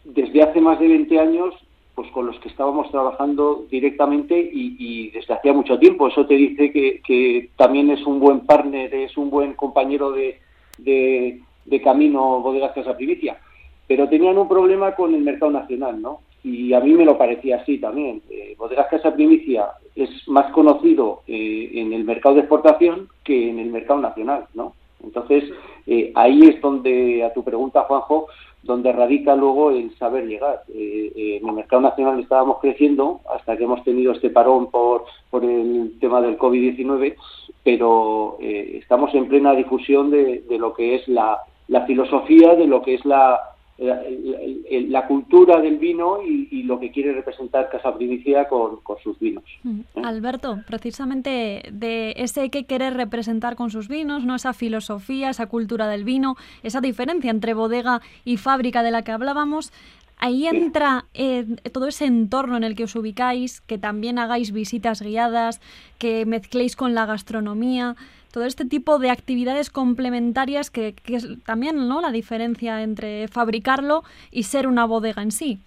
desde 0.03 0.41
hace 0.41 0.59
más 0.59 0.79
de 0.79 0.87
20 0.87 1.19
años 1.19 1.53
pues 1.93 2.09
con 2.11 2.25
los 2.25 2.39
que 2.39 2.49
estábamos 2.49 2.89
trabajando 2.91 3.65
directamente 3.71 4.37
y, 4.53 5.09
desde 5.09 5.33
hacía 5.33 5.51
mucho 5.53 5.79
tiempo. 5.79 6.07
Eso 6.07 6.27
te 6.27 6.35
dice 6.35 6.71
que, 6.71 7.49
también 7.55 7.89
es 7.89 8.05
un 8.05 8.19
buen 8.19 8.41
partner, 8.41 8.93
es 8.93 9.17
un 9.17 9.31
buen 9.31 9.53
compañero 9.53 10.11
de, 10.11 10.39
de, 10.77 11.81
camino 11.83 12.39
Bodegas 12.41 12.73
Casa 12.73 12.95
Primicia. 12.95 13.39
Pero 13.87 14.07
tenían 14.09 14.37
un 14.37 14.47
problema 14.47 14.93
con 14.93 15.15
el 15.15 15.21
mercado 15.21 15.51
nacional, 15.51 15.99
¿no? 15.99 16.21
Y 16.43 16.73
a 16.73 16.79
mí 16.79 16.93
me 16.93 17.05
lo 17.05 17.17
parecía 17.17 17.57
así 17.57 17.77
también. 17.77 18.21
Eh, 18.29 18.55
Bodegas 18.57 18.87
Casa 18.87 19.13
Primicia 19.13 19.69
es 19.95 20.09
más 20.27 20.51
conocido 20.51 21.21
eh, 21.27 21.71
en 21.73 21.91
el 21.93 22.03
mercado 22.03 22.35
de 22.35 22.41
exportación 22.41 23.09
que 23.23 23.49
en 23.49 23.59
el 23.59 23.69
mercado 23.69 23.99
nacional, 23.99 24.45
¿no? 24.53 24.73
Entonces, 25.03 25.43
eh, 25.85 26.11
ahí 26.15 26.41
es 26.43 26.61
donde, 26.61 27.23
a 27.23 27.33
tu 27.33 27.43
pregunta, 27.43 27.83
Juanjo, 27.83 28.27
donde 28.63 28.91
radica 28.91 29.35
luego 29.35 29.71
el 29.71 29.95
saber 29.97 30.25
llegar. 30.25 30.63
Eh, 30.73 31.39
en 31.41 31.47
el 31.47 31.55
mercado 31.55 31.81
nacional 31.81 32.19
estábamos 32.19 32.59
creciendo 32.59 33.21
hasta 33.33 33.55
que 33.55 33.63
hemos 33.63 33.83
tenido 33.83 34.11
este 34.11 34.29
parón 34.29 34.69
por, 34.71 35.05
por 35.29 35.43
el 35.43 35.93
tema 35.99 36.21
del 36.21 36.37
COVID-19, 36.37 37.15
pero 37.63 38.37
estamos 38.39 39.13
en 39.13 39.27
plena 39.27 39.53
difusión 39.53 40.09
de, 40.09 40.43
de 40.49 40.57
lo 40.57 40.73
que 40.73 40.95
es 40.95 41.07
la, 41.07 41.39
la 41.67 41.85
filosofía, 41.85 42.55
de 42.55 42.65
lo 42.65 42.81
que 42.81 42.95
es 42.95 43.05
la, 43.05 43.39
la, 43.77 45.07
cultura 45.07 45.61
del 45.61 45.77
vino 45.77 46.19
y, 46.23 46.63
lo 46.63 46.79
que 46.79 46.91
quiere 46.91 47.13
representar 47.13 47.69
Casa 47.69 47.95
Primicia 47.95 48.47
con, 48.47 48.79
sus 49.03 49.19
vinos. 49.19 49.43
Mm. 49.63 49.79
¿Eh? 49.79 50.01
Alberto, 50.03 50.59
precisamente 50.67 51.63
de 51.71 52.13
ese 52.17 52.49
que 52.49 52.65
quiere 52.65 52.89
representar 52.89 53.55
con 53.55 53.69
sus 53.69 53.87
vinos, 53.87 54.25
no 54.25 54.35
esa 54.35 54.53
filosofía, 54.53 55.29
esa 55.29 55.47
cultura 55.47 55.87
del 55.87 56.03
vino, 56.03 56.35
esa 56.63 56.81
diferencia 56.81 57.31
entre 57.31 57.53
bodega 57.53 58.01
y 58.25 58.37
fábrica 58.37 58.83
de 58.83 58.91
la 58.91 59.03
que 59.03 59.11
hablábamos, 59.11 59.71
Ahí 60.19 60.47
entra 60.47 61.05
eh, 61.13 61.45
todo 61.71 61.87
ese 61.87 62.05
entorno 62.05 62.57
en 62.57 62.63
el 62.63 62.75
que 62.75 62.85
os 62.85 62.95
ubicáis, 62.95 63.61
que 63.61 63.77
también 63.77 64.17
hagáis 64.17 64.51
visitas 64.51 65.01
guiadas, 65.01 65.61
que 65.99 66.25
mezcléis 66.25 66.75
con 66.75 66.95
la 66.95 67.05
gastronomía 67.05 67.95
todo 68.31 68.45
este 68.45 68.65
tipo 68.65 68.99
de 68.99 69.09
actividades 69.09 69.69
complementarias 69.69 70.69
que, 70.69 70.93
es 71.07 71.27
también 71.45 71.87
¿no? 71.87 72.01
la 72.01 72.11
diferencia 72.11 72.83
entre 72.83 73.27
fabricarlo 73.27 74.03
y 74.31 74.43
ser 74.43 74.67
una 74.67 74.85
bodega 74.85 75.21
en 75.21 75.31
sí. 75.31 75.59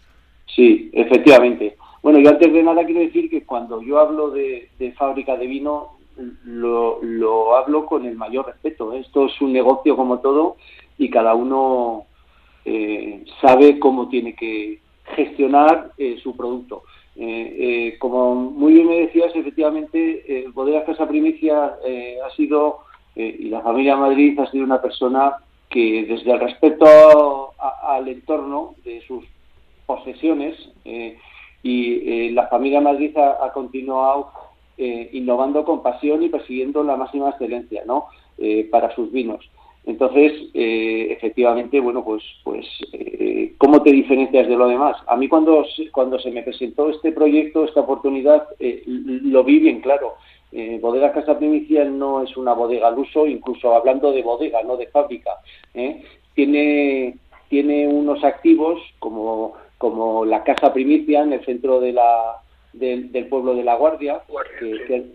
Sí, 0.47 0.91
efectivamente. 0.93 1.77
Bueno, 2.03 2.19
yo 2.19 2.31
antes 2.31 2.53
de 2.53 2.63
nada 2.63 2.85
quiero 2.85 3.01
decir 3.01 3.29
que 3.31 3.43
cuando 3.45 3.83
yo 3.83 3.99
hablo 3.99 4.31
de, 4.31 4.69
fábrica 4.97 5.37
de 5.37 5.47
vino, 5.47 5.99
lo, 6.45 7.57
hablo 7.57 7.87
con 7.87 8.07
el 8.07 8.17
mayor 8.17 8.47
respeto. 8.47 8.93
Esto 8.95 9.27
es 9.27 9.41
un 9.41 9.53
negocio 9.53 9.97
como 9.97 10.21
todo 10.21 10.57
y 10.99 11.11
cada 11.11 11.35
uno 11.35 12.07
eh, 12.73 13.25
sabe 13.41 13.81
cómo 13.81 14.09
tiene 14.09 14.37
que 14.37 14.79
gestionar 15.17 15.91
eh, 15.99 16.21
su 16.23 16.37
producto. 16.37 16.85
Eh, 17.17 17.97
como 17.99 18.37
muy 18.37 18.75
bien 18.75 18.87
me 18.87 19.01
decías, 19.01 19.35
efectivamente, 19.35 20.47
Bodegas 20.55 20.85
Casa 20.85 21.09
Primicia 21.09 21.65
ha 21.67 22.31
sido, 22.37 22.85
y 23.17 23.49
la 23.49 23.61
familia 23.61 23.97
Madrid 23.97 24.39
ha 24.39 24.49
sido 24.51 24.65
una 24.65 24.81
persona 24.81 25.35
que 25.69 26.07
desde 26.07 26.31
el 26.31 26.39
respeto 26.39 27.53
al 27.59 28.07
entorno 28.07 28.77
de 28.85 29.03
sus 29.03 29.25
posesiones 29.85 30.57
y 31.63 32.31
la 32.31 32.47
familia 32.47 32.81
Madrid 32.81 33.15
ha, 33.19 33.53
continuado 33.53 34.31
innovando 34.79 35.65
con 35.65 35.83
pasión 35.83 36.23
y 36.23 36.29
persiguiendo 36.29 36.85
la 36.85 36.97
máxima 36.97 37.31
excelencia 37.31 37.83
¿no? 37.85 38.07
para 38.71 38.95
sus 38.95 39.13
vinos. 39.13 39.51
Entonces, 39.91 40.33
eh, 40.55 41.09
efectivamente, 41.11 41.81
bueno, 41.81 42.05
pues, 42.05 42.23
pues 42.45 42.65
eh, 42.93 43.55
¿cómo 43.59 43.83
te 43.83 43.91
diferencias 43.91 44.47
de 44.47 44.57
lo 44.57 44.69
demás? 44.69 44.97
A 45.09 45.17
mí 45.17 45.29
cuando, 45.29 45.65
cuando 45.91 46.17
se 46.21 46.31
me 46.31 46.45
presentó 46.45 46.91
este 46.91 47.11
proyecto, 47.11 47.65
esta 47.65 47.81
oportunidad, 47.81 48.47
eh, 48.61 48.85
lo 48.87 49.43
vi 49.43 49.59
bien 49.59 49.81
claro. 49.81 50.15
bodega 50.81 51.13
Casa 51.13 51.37
Primicia 51.37 51.85
no 51.85 52.23
es 52.23 52.37
una 52.37 52.53
bodega 52.53 52.87
al 52.87 52.99
uso, 53.01 53.27
incluso 53.27 53.75
hablando 53.75 54.13
de 54.13 54.23
bodega, 54.23 54.63
no 54.63 54.77
de 54.77 54.87
fábrica. 54.87 55.33
Tiene, 56.35 57.17
tiene 57.49 57.89
unos 57.89 58.23
activos 58.23 58.81
como, 59.01 59.55
como 59.77 60.25
la 60.25 60.45
Casa 60.45 60.73
Primicia 60.73 61.23
en 61.23 61.33
el 61.33 61.45
centro 61.45 61.81
de 61.81 61.93
la, 61.95 62.37
del, 62.73 63.27
pueblo 63.29 63.55
de 63.55 63.65
La 63.65 63.75
Guardia, 63.75 64.23
que, 64.61 65.07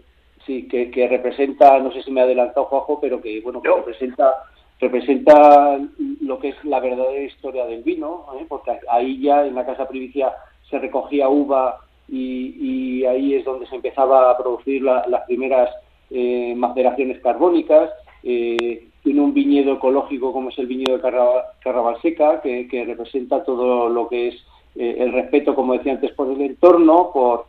sí, 0.45 0.67
que, 0.67 1.07
representa, 1.07 1.79
no 1.79 1.93
sé 1.93 2.03
si 2.03 2.11
me 2.11 2.19
ha 2.19 2.25
adelantado 2.25 2.65
Juanjo, 2.65 2.99
pero 2.99 3.21
que 3.21 3.39
bueno, 3.39 3.61
que 3.61 3.73
representa 3.73 4.33
representa 4.79 5.79
lo 6.21 6.39
que 6.39 6.49
es 6.49 6.65
la 6.65 6.79
verdadera 6.79 7.23
historia 7.23 7.65
del 7.65 7.83
vino, 7.83 8.25
¿eh? 8.39 8.45
porque 8.47 8.71
ahí 8.89 9.21
ya 9.21 9.45
en 9.45 9.55
la 9.55 9.65
Casa 9.65 9.87
Privicia 9.87 10.33
se 10.69 10.79
recogía 10.79 11.29
uva 11.29 11.79
y, 12.07 13.03
ahí 13.05 13.35
es 13.35 13.45
donde 13.45 13.67
se 13.67 13.75
empezaba 13.75 14.31
a 14.31 14.37
producir 14.37 14.81
las 14.81 15.21
primeras 15.27 15.69
eh, 16.11 16.53
maceraciones 16.55 17.19
carbónicas. 17.21 17.89
Eh, 18.23 18.87
tiene 19.03 19.21
un 19.21 19.33
viñedo 19.33 19.73
ecológico 19.73 20.33
como 20.33 20.49
es 20.49 20.57
el 20.57 20.67
viñedo 20.67 20.97
de 20.97 21.43
Carraval 21.63 22.01
Seca, 22.01 22.41
que, 22.41 22.83
representa 22.85 23.43
todo 23.43 23.89
lo 23.89 24.07
que 24.07 24.29
es 24.29 24.35
el 24.75 25.13
respeto, 25.13 25.55
como 25.55 25.73
decía 25.73 25.93
antes, 25.93 26.11
por 26.11 26.29
el 26.29 26.41
entorno, 26.41 27.11
por, 27.13 27.45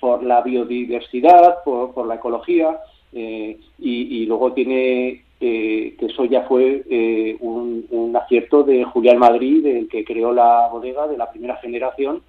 por 0.00 0.22
la 0.22 0.42
biodiversidad, 0.42 1.62
por, 1.64 2.06
la 2.06 2.16
ecología, 2.16 2.80
y, 3.12 4.26
luego 4.26 4.52
tiene 4.52 5.25
que 5.38 5.96
eso 6.00 6.24
ya 6.24 6.42
fue 6.42 6.82
eh, 6.88 7.36
un, 7.40 8.14
acierto 8.16 8.62
de 8.62 8.84
Julián 8.84 9.18
Madrid, 9.18 9.64
el 9.66 9.88
que 9.88 10.04
creó 10.04 10.32
la 10.32 10.68
bodega 10.72 11.06
de 11.06 11.18
la 11.18 11.30
primera 11.30 11.56
generación, 11.56 12.22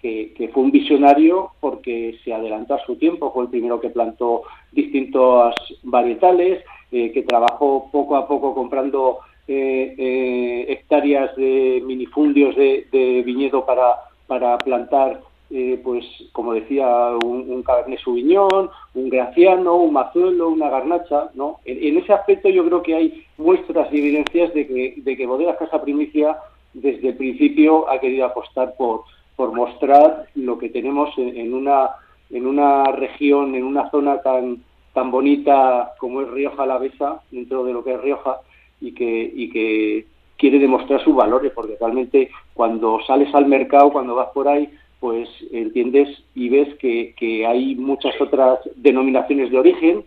que, 0.00 0.50
fue 0.52 0.62
un 0.62 0.70
visionario 0.70 1.50
porque 1.60 2.18
se 2.24 2.32
adelantó 2.32 2.74
a 2.74 2.84
su 2.84 2.96
tiempo, 2.96 3.32
fue 3.32 3.44
el 3.44 3.50
primero 3.50 3.80
que 3.80 3.90
plantó 3.90 4.42
distintos 4.70 5.54
varietales, 5.82 6.64
eh, 6.90 7.10
que 7.12 7.22
trabajó 7.22 7.88
poco 7.90 8.16
a 8.16 8.26
poco 8.26 8.54
comprando 8.54 9.18
eh, 9.48 10.66
hectáreas 10.68 11.34
de 11.36 11.82
minifundios 11.84 12.54
de, 12.56 13.22
viñedo 13.24 13.66
para, 13.66 13.94
para 14.26 14.58
plantar 14.58 15.20
eh, 15.54 15.78
pues 15.84 16.04
como 16.32 16.54
decía, 16.54 16.88
un, 17.22 17.50
un, 17.50 17.62
Cabernet 17.62 18.00
Sauvignon, 18.00 18.70
un 18.94 19.08
Graciano, 19.10 19.76
un 19.76 19.92
Mazuelo, 19.92 20.48
una 20.48 20.70
Garnacha, 20.70 21.28
¿no? 21.34 21.60
En, 21.66 21.98
ese 21.98 22.14
aspecto 22.14 22.48
yo 22.48 22.64
creo 22.64 22.82
que 22.82 22.94
hay 22.94 23.26
muestras 23.36 23.92
y 23.92 23.98
evidencias 23.98 24.54
de 24.54 24.66
que, 24.66 24.94
de 24.96 25.14
que 25.14 25.26
Bodegas 25.26 25.58
Casa 25.58 25.82
Primicia 25.82 26.38
desde 26.72 27.08
el 27.08 27.16
principio 27.16 27.86
ha 27.90 28.00
querido 28.00 28.24
apostar 28.24 28.74
por, 28.78 29.02
por 29.36 29.52
mostrar 29.52 30.24
lo 30.34 30.56
que 30.56 30.70
tenemos 30.70 31.10
en, 31.18 31.52
una, 31.52 31.90
en 32.30 32.46
una 32.46 32.84
región, 32.84 33.54
en 33.54 33.64
una 33.64 33.90
zona 33.90 34.22
tan, 34.22 34.62
tan 34.94 35.10
bonita 35.10 35.92
como 35.98 36.22
es 36.22 36.30
Rioja 36.30 36.62
Alavesa, 36.62 37.20
dentro 37.30 37.62
de 37.64 37.74
lo 37.74 37.84
que 37.84 37.92
es 37.92 38.00
Rioja, 38.00 38.38
y 38.80 38.92
que, 38.92 39.30
y 39.34 39.50
que 39.50 40.06
quiere 40.38 40.58
demostrar 40.58 41.04
sus 41.04 41.14
valores, 41.14 41.52
porque 41.54 41.76
realmente 41.78 42.30
cuando 42.54 43.00
sales 43.06 43.34
al 43.34 43.44
mercado, 43.46 43.92
cuando 43.92 44.14
vas 44.14 44.28
por 44.32 44.48
ahí, 44.48 44.70
pues 45.02 45.28
entiendes 45.50 46.08
y 46.32 46.48
ves 46.48 46.76
que, 46.78 47.44
hay 47.44 47.74
muchas 47.74 48.14
otras 48.20 48.60
denominaciones 48.76 49.50
de 49.50 49.58
origen, 49.58 50.04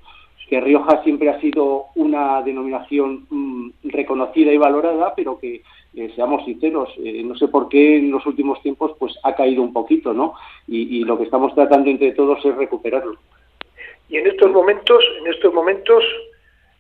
que 0.49 0.61
Rioja 0.61 1.03
siempre 1.03 1.29
ha 1.29 1.41
sido 1.41 1.87
una 1.95 2.41
denominación 2.43 3.25
mm, 3.29 3.71
reconocida 3.89 4.53
y 4.53 4.57
valorada, 4.57 5.13
pero 5.13 5.37
que, 5.37 5.63
eh, 5.95 6.11
seamos 6.15 6.45
sinceros, 6.45 6.87
eh, 7.03 7.23
no 7.25 7.35
sé 7.35 7.49
por 7.49 7.67
qué 7.67 7.97
en 7.97 8.09
los 8.09 8.25
últimos 8.25 8.61
tiempos 8.61 8.93
pues 8.97 9.13
ha 9.23 9.35
caído 9.35 9.63
un 9.63 9.73
poquito, 9.73 10.13
¿no? 10.13 10.35
Y, 10.65 11.03
lo 11.03 11.17
que 11.17 11.25
estamos 11.25 11.53
tratando 11.53 11.89
entre 11.89 12.13
todos 12.13 12.39
es 12.45 12.55
recuperarlo. 12.55 13.17
Y 14.07 14.15
en 14.15 14.27
estos 14.27 14.49
momentos, 14.49 15.03
en 15.19 15.27
estos 15.27 15.53
momentos, 15.53 16.05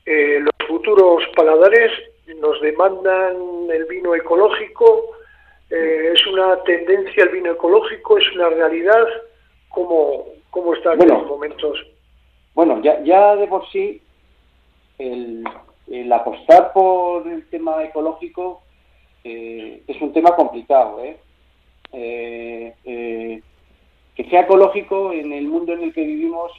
eh, 0.05 0.39
los 0.39 0.69
futuros 0.69 1.21
paladares 1.35 1.91
nos 2.39 2.61
demandan 2.61 3.35
el 3.73 3.83
vino 3.89 4.15
ecológico, 4.15 5.14
eh, 5.69 6.11
es 6.13 6.27
una 6.27 6.61
tendencia 6.63 7.23
el 7.23 7.29
vino 7.29 7.51
ecológico, 7.51 8.17
es 8.17 8.31
una 8.35 8.49
realidad, 8.49 9.03
¿cómo, 9.69 10.25
cómo 10.51 10.73
está 10.73 10.93
en 10.93 11.01
estos 11.01 11.27
momentos? 11.27 11.83
Bueno, 12.53 12.81
ya, 12.81 13.03
ya 13.03 13.35
de 13.35 13.47
por 13.47 13.67
sí 13.69 14.01
el, 14.99 15.43
apostar 16.13 16.71
por 16.71 17.27
el 17.27 17.47
tema 17.49 17.83
ecológico 17.83 18.61
eh, 19.23 19.81
es 19.87 20.01
un 20.01 20.13
tema 20.13 20.35
complicado. 20.35 21.03
¿eh? 21.03 21.17
que 24.15 24.23
sea 24.29 24.41
ecológico 24.41 25.11
en 25.13 25.31
el 25.31 25.47
mundo 25.47 25.73
en 25.73 25.83
el 25.83 25.93
que 25.93 26.03
vivimos, 26.03 26.51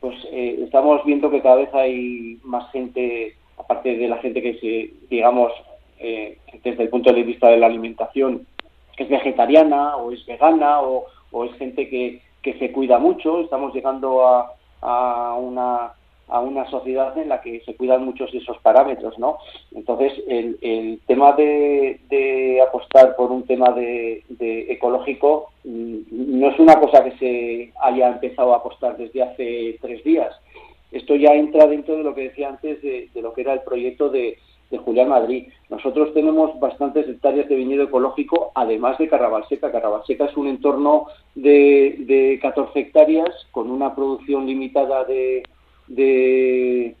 pues 0.00 0.16
estamos 0.32 1.04
viendo 1.04 1.30
que 1.30 1.42
cada 1.42 1.56
vez 1.56 1.74
hay 1.74 2.38
más 2.42 2.70
gente, 2.72 3.36
aparte 3.58 3.96
de 3.96 4.08
la 4.08 4.18
gente 4.18 4.42
que 4.42 4.54
se, 4.60 5.06
digamos, 5.08 5.52
eh, 5.98 6.38
desde 6.62 6.84
el 6.84 6.88
punto 6.88 7.12
de 7.12 7.22
vista 7.22 7.48
de 7.48 7.56
la 7.56 7.66
alimentación, 7.66 8.46
es 8.96 9.08
vegetariana 9.08 9.96
o 9.96 10.12
es 10.12 10.24
vegana 10.26 10.80
o, 10.80 11.06
es 11.44 11.52
gente 11.56 11.88
que, 11.88 12.20
se 12.58 12.72
cuida 12.72 12.98
mucho. 12.98 13.40
Estamos 13.40 13.74
llegando 13.74 14.26
a, 14.26 15.36
una, 15.38 15.94
sociedad 16.70 17.16
en 17.18 17.28
la 17.28 17.40
que 17.40 17.60
se 17.60 17.74
cuidan 17.74 18.04
muchos 18.04 18.30
de 18.32 18.38
esos 18.38 18.58
parámetros, 18.58 19.18
¿no? 19.18 19.38
Entonces, 19.72 20.12
el, 20.28 20.58
el 20.60 21.00
tema 21.06 21.32
de, 21.32 22.62
apostar 22.66 23.16
por 23.16 23.32
un 23.32 23.44
tema 23.46 23.72
de, 23.72 24.22
de, 24.28 24.72
ecológico 24.72 25.50
mm, 25.64 26.38
no 26.38 26.48
es 26.50 26.58
una 26.58 26.78
cosa 26.78 27.02
que 27.02 27.18
se 27.18 27.72
haya 27.82 28.08
empezado 28.08 28.52
a 28.54 28.58
apostar 28.58 28.96
desde 28.96 29.22
hace 29.22 29.78
tres 29.80 30.04
días. 30.04 30.34
Esto 30.92 31.16
ya 31.16 31.34
entra 31.34 31.66
dentro 31.66 31.96
de 31.96 32.04
lo 32.04 32.14
que 32.14 32.28
decía 32.28 32.48
antes 32.48 32.80
de 32.80 33.10
lo 33.20 33.32
que 33.32 33.40
era 33.40 33.54
el 33.54 33.62
proyecto 33.62 34.10
de, 34.10 34.38
de 34.74 34.84
Julián 34.84 35.08
Madrid. 35.08 35.48
Nosotros 35.70 36.12
tenemos 36.12 36.58
bastantes 36.60 37.08
hectáreas 37.08 37.48
de 37.48 37.56
viñedo 37.56 37.84
ecológico, 37.84 38.52
además 38.54 38.98
de 38.98 39.08
Carrabalseca. 39.08 39.72
Carrabalseca 39.72 40.26
es 40.26 40.36
un 40.36 40.48
entorno 40.48 41.06
de, 41.34 41.96
de 42.00 42.38
14 42.42 42.78
hectáreas 42.78 43.30
con 43.52 43.70
una 43.70 43.94
producción 43.94 44.46
limitada 44.46 45.04
de, 45.04 45.42
de, 45.86 46.94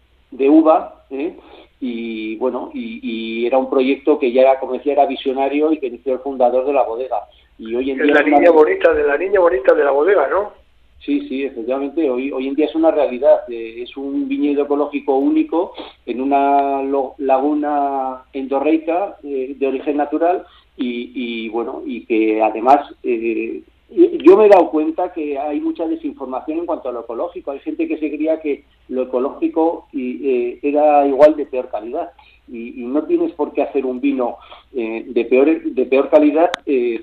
uva. 0.48 1.04
¿eh? 1.10 1.36
Y 1.80 2.36
bueno, 2.36 2.70
y, 2.72 3.46
era 3.46 3.58
un 3.58 3.68
proyecto 3.68 4.18
que 4.18 4.32
ya 4.32 4.42
era, 4.42 4.60
como 4.60 4.74
decía, 4.74 4.92
era 4.92 5.06
visionario 5.06 5.72
y 5.72 5.78
que 5.78 5.88
inició 5.88 6.14
el 6.14 6.20
fundador 6.20 6.64
de 6.64 6.72
la 6.72 6.84
bodega. 6.84 7.28
Y 7.58 7.74
hoy 7.74 7.90
en 7.90 7.98
día 7.98 8.14
la 8.14 8.22
niña 8.22 8.50
bonita, 8.50 8.92
de 8.94 9.04
la 9.04 9.18
niña 9.18 9.40
bonita 9.40 9.74
de 9.74 9.84
la 9.84 9.90
bodega, 9.90 10.28
¿no? 10.28 10.63
Sí, 11.04 11.28
sí, 11.28 11.44
efectivamente. 11.44 12.08
Hoy, 12.08 12.32
hoy 12.32 12.48
en 12.48 12.54
día 12.54 12.66
es 12.66 12.74
una 12.74 12.90
realidad. 12.90 13.40
Eh, 13.48 13.82
es 13.82 13.96
un 13.96 14.26
viñedo 14.26 14.64
ecológico 14.64 15.16
único 15.18 15.72
en 16.06 16.20
una 16.20 16.82
laguna 17.18 18.22
endorreica 18.32 19.16
eh, 19.22 19.54
de 19.58 19.66
origen 19.66 19.98
natural 19.98 20.44
y, 20.76 21.48
bueno, 21.50 21.82
y 21.86 22.04
que 22.06 22.42
además 22.42 22.80
eh, 23.02 23.62
yo 23.94 24.36
me 24.36 24.46
he 24.46 24.48
dado 24.48 24.70
cuenta 24.70 25.12
que 25.12 25.38
hay 25.38 25.60
mucha 25.60 25.86
desinformación 25.86 26.58
en 26.58 26.66
cuanto 26.66 26.88
a 26.88 26.92
lo 26.92 27.00
ecológico. 27.00 27.50
Hay 27.50 27.60
gente 27.60 27.86
que 27.86 27.98
se 27.98 28.10
creía 28.10 28.40
que 28.40 28.64
lo 28.88 29.02
ecológico 29.02 29.88
era 29.92 31.06
igual 31.06 31.36
de 31.36 31.46
peor 31.46 31.68
calidad. 31.68 32.10
Y, 32.46 32.82
y, 32.82 32.84
no 32.84 33.04
tienes 33.04 33.32
por 33.32 33.52
qué 33.52 33.62
hacer 33.62 33.86
un 33.86 34.00
vino 34.00 34.36
de 34.72 35.26
peor 35.30 35.62
de 35.62 35.86
peor 35.86 36.10
calidad 36.10 36.50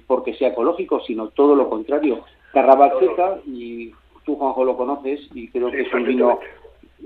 porque 0.06 0.36
sea 0.36 0.50
ecológico, 0.50 1.02
sino 1.02 1.30
todo 1.30 1.56
lo 1.56 1.70
contrario. 1.70 2.24
Carrabal 2.54 2.92
y 3.48 3.92
tú 4.26 4.36
Juanjo 4.36 4.66
lo 4.66 4.78
conoces 4.78 5.28
y 5.34 5.48
creo 5.48 5.72
que 5.72 5.82
es 5.82 5.94
un 5.94 6.06
vino 6.06 6.40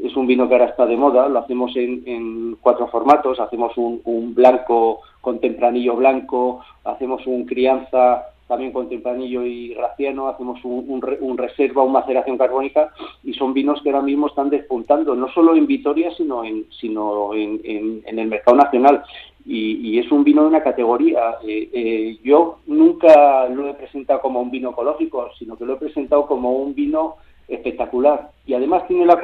es 0.03 0.15
un 0.15 0.27
vino 0.27 0.47
que 0.47 0.55
ahora 0.55 0.65
está 0.65 0.85
de 0.85 0.97
moda, 0.97 1.29
lo 1.29 1.39
hacemos 1.39 1.75
en, 1.75 2.57
cuatro 2.61 2.87
formatos, 2.87 3.39
hacemos 3.39 3.71
un, 3.77 4.35
blanco 4.35 5.01
con 5.21 5.39
tempranillo 5.39 5.95
blanco, 5.95 6.61
hacemos 6.83 7.25
un 7.25 7.45
crianza 7.45 8.25
también 8.47 8.71
con 8.71 8.89
tempranillo 8.89 9.43
y 9.43 9.73
graciano, 9.73 10.27
hacemos 10.27 10.63
un, 10.63 11.01
un, 11.19 11.37
reserva, 11.37 11.83
una 11.83 11.99
maceración 11.99 12.37
carbónica 12.37 12.91
y 13.23 13.33
son 13.33 13.53
vinos 13.53 13.81
que 13.81 13.89
ahora 13.89 14.03
mismo 14.03 14.27
están 14.27 14.49
despuntando, 14.49 15.15
no 15.15 15.27
solo 15.29 15.55
en 15.55 15.65
Vitoria, 15.65 16.11
sino 16.15 16.43
en, 16.43 16.65
sino 16.79 17.33
en, 17.33 17.59
en 17.63 18.19
el 18.19 18.27
mercado 18.27 18.57
nacional 18.57 19.03
y, 19.45 19.99
es 19.99 20.11
un 20.11 20.23
vino 20.23 20.41
de 20.41 20.47
una 20.47 20.63
categoría. 20.63 21.35
Eh, 21.47 21.69
eh, 21.71 22.17
yo 22.23 22.59
nunca 22.65 23.47
lo 23.49 23.69
he 23.69 23.73
presentado 23.75 24.21
como 24.21 24.41
un 24.41 24.49
vino 24.49 24.71
ecológico, 24.71 25.29
sino 25.37 25.55
que 25.55 25.65
lo 25.65 25.73
he 25.73 25.77
presentado 25.77 26.25
como 26.25 26.51
un 26.51 26.73
vino 26.73 27.15
espectacular 27.47 28.31
y 28.47 28.55
además 28.55 28.87
tiene 28.87 29.05
la, 29.05 29.19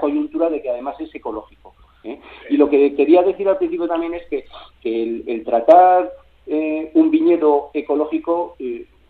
coyuntura 0.00 0.50
de 0.50 0.60
que 0.60 0.70
además 0.70 0.96
es 1.00 1.14
ecológico. 1.14 1.74
¿eh? 2.02 2.18
Y 2.48 2.56
lo 2.56 2.68
que 2.68 2.94
quería 2.96 3.22
decir 3.22 3.48
al 3.48 3.58
principio 3.58 3.86
también 3.86 4.14
es 4.14 4.26
que, 4.28 4.44
el, 4.82 5.44
tratar 5.44 6.10
un 6.46 7.10
viñedo 7.10 7.70
ecológico, 7.74 8.56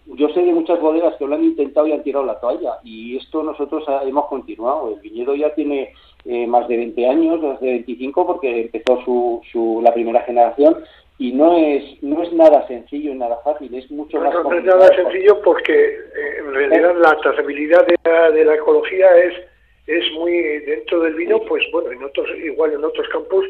yo 0.06 0.28
sé 0.30 0.40
de 0.40 0.52
muchas 0.52 0.80
bodegas 0.80 1.14
que 1.16 1.26
lo 1.26 1.34
han 1.34 1.44
intentado 1.44 1.87
y 1.87 1.92
han 1.92 2.02
tirado 2.02 2.25
la 2.25 2.40
toalla 2.40 2.78
y 2.82 3.16
esto 3.16 3.42
nosotros 3.42 3.84
hemos 4.04 4.26
continuado. 4.26 4.94
El 4.94 5.00
viñedo 5.00 5.34
ya 5.34 5.54
tiene 5.54 5.92
eh, 6.25 6.46
más 6.46 6.66
de 6.68 6.76
20 6.76 7.06
años, 7.06 7.40
más 7.40 7.60
de 7.60 7.68
25, 7.68 8.26
porque 8.26 8.62
empezó 8.62 9.02
su, 9.04 9.42
su, 9.52 9.80
la 9.82 9.94
primera 9.94 10.22
generación 10.22 10.76
y 11.18 11.32
no 11.32 11.56
es 11.56 12.02
no 12.02 12.22
es 12.22 12.32
nada 12.32 12.66
sencillo 12.66 13.12
y 13.12 13.14
nada 13.14 13.38
fácil, 13.44 13.75
es 13.75 13.90
mucho 13.90 14.18
más 14.20 14.34
No 14.34 14.52
es 14.54 14.64
nada 14.64 14.88
sencillo 14.96 15.40
porque 15.42 15.72
eh, 15.72 16.38
en 16.38 16.54
realidad 16.54 16.94
la 16.96 17.16
trazabilidad 17.18 17.87
de 17.87 17.96
la, 18.04 18.30
de 18.30 18.44
la 18.44 18.54
ecología 18.54 19.06
es 19.16 19.34
es 19.87 20.12
muy 20.12 20.32
dentro 20.60 21.00
del 21.00 21.14
vino, 21.14 21.40
pues 21.49 21.64
bueno, 21.72 21.90
en 21.92 22.02
otros 22.02 22.28
igual 22.42 22.72
en 22.72 22.84
otros 22.84 23.08
campos 23.08 23.44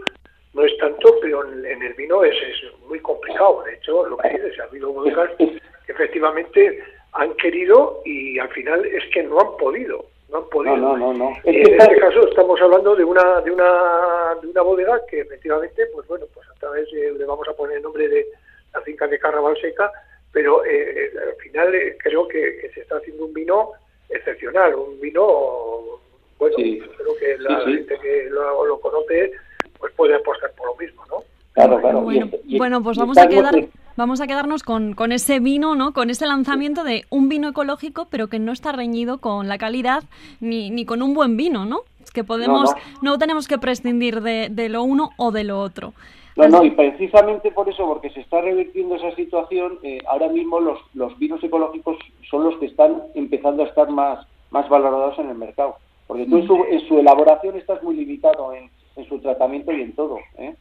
no 0.54 0.64
es 0.64 0.76
tanto, 0.78 1.16
pero 1.20 1.44
en, 1.44 1.82
el 1.82 1.94
vino 1.94 2.24
es, 2.24 2.34
es, 2.34 2.80
muy 2.88 3.00
complicado. 3.00 3.62
De 3.64 3.74
hecho, 3.74 4.06
lo 4.06 4.16
que 4.18 4.30
dices, 4.30 4.58
ha 4.60 4.64
habido 4.64 4.92
bodegas 4.92 5.30
que 5.38 5.60
efectivamente 5.92 6.82
han 7.12 7.34
querido 7.34 8.02
y 8.04 8.38
al 8.38 8.48
final 8.50 8.84
es 8.84 9.04
que 9.12 9.22
no 9.22 9.40
han 9.40 9.56
podido. 9.56 10.04
No 10.28 10.38
han 10.38 10.48
podido. 10.48 10.76
No, 10.76 10.96
no, 10.96 11.12
no, 11.12 11.32
En 11.44 11.80
este 11.80 11.96
caso 11.96 12.28
estamos 12.28 12.60
hablando 12.60 12.94
de 12.94 13.04
una, 13.04 13.40
de 13.40 13.50
una, 13.50 14.36
de 14.40 14.48
una 14.48 14.62
bodega 14.62 15.04
que 15.06 15.20
efectivamente, 15.20 15.86
pues 15.92 16.06
bueno, 16.06 16.26
pues 16.32 16.48
a 16.48 16.54
través 16.54 16.90
le 16.92 17.24
vamos 17.24 17.48
a 17.48 17.54
poner 17.54 17.78
el 17.78 17.82
nombre 17.82 18.08
de 18.08 18.26
la 18.72 18.80
finca 18.82 19.06
de 19.06 19.18
Carnaval 19.18 19.56
Seca, 19.60 19.90
pero 20.32 20.64
eh, 20.64 21.10
al 21.16 21.36
final 21.36 21.74
eh, 21.74 21.96
creo 21.98 22.28
que, 22.28 22.70
se 22.72 22.80
está 22.80 22.96
haciendo 22.96 23.24
un 23.24 23.34
vino 23.34 23.72
excepcional, 24.08 24.74
un 24.74 25.00
vino, 25.00 26.00
bueno, 26.38 26.56
creo 26.56 27.16
que 27.18 27.38
la 27.38 27.60
gente 27.62 27.98
que 28.00 28.28
lo, 28.30 28.80
conoce 28.80 29.32
pues 29.80 29.92
puede 29.94 30.14
apostar 30.14 30.52
por 30.52 30.68
lo 30.68 30.76
mismo, 30.76 31.02
¿no? 31.08 31.16
Claro, 31.52 31.80
claro. 31.80 32.02
Bueno, 32.02 32.82
pues 32.82 32.96
vamos 32.96 33.18
a 33.18 33.26
quedar 33.26 33.68
vamos 33.96 34.20
a 34.22 34.26
quedarnos 34.26 34.62
con, 34.62 34.94
con, 34.94 35.12
ese 35.12 35.40
vino, 35.40 35.74
¿no? 35.74 35.92
Con 35.92 36.08
ese 36.08 36.26
lanzamiento 36.26 36.84
de 36.84 37.04
un 37.10 37.28
vino 37.28 37.48
ecológico, 37.48 38.06
pero 38.08 38.28
que 38.28 38.38
no 38.38 38.52
está 38.52 38.72
reñido 38.72 39.18
con 39.18 39.46
la 39.46 39.58
calidad 39.58 40.04
ni, 40.40 40.70
ni 40.70 40.86
con 40.86 41.02
un 41.02 41.12
buen 41.12 41.36
vino, 41.36 41.66
¿no? 41.66 41.80
Es 42.02 42.10
que 42.10 42.24
podemos, 42.24 42.72
no, 43.02 43.18
tenemos 43.18 43.46
que 43.46 43.58
prescindir 43.58 44.22
de, 44.22 44.48
de, 44.50 44.70
lo 44.70 44.82
uno 44.84 45.10
o 45.18 45.32
de 45.32 45.44
lo 45.44 45.60
otro. 45.60 45.92
No, 46.36 46.48
no, 46.48 46.64
y 46.64 46.70
precisamente 46.70 47.50
por 47.50 47.68
eso, 47.68 47.86
porque 47.86 48.08
se 48.10 48.20
está 48.20 48.40
revirtiendo 48.40 48.94
esa 48.94 49.14
situación, 49.16 49.78
eh, 49.82 49.98
ahora 50.08 50.28
mismo 50.28 50.60
los, 50.60 50.78
los 50.94 51.18
vinos 51.18 51.44
ecológicos 51.44 51.98
son 52.30 52.44
los 52.44 52.56
que 52.58 52.66
están 52.66 53.02
empezando 53.14 53.64
a 53.64 53.66
estar 53.66 53.90
más, 53.90 54.26
más 54.50 54.66
valorados 54.70 55.18
en 55.18 55.28
el 55.28 55.36
mercado. 55.36 55.76
Porque 56.06 56.24
tú 56.24 56.38
en 56.38 56.46
su, 56.46 56.64
en 56.64 56.88
su 56.88 56.98
elaboración 56.98 57.56
estás 57.56 57.82
muy 57.82 57.96
limitado 57.96 58.54
en, 58.54 58.70
en 59.00 59.08
su 59.08 59.18
tratamiento 59.18 59.72
y 59.72 59.82
en 59.82 59.92
todo. 59.92 60.18
¿eh? 60.38 60.54